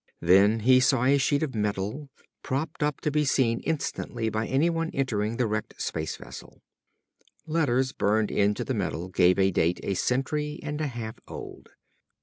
[0.19, 2.09] Then he saw a sheet of metal,
[2.41, 6.63] propped up to be seen instantly by anyone entering the wrecked space vessel.
[7.45, 11.69] Letters burned into the metal gave a date a century and a half old.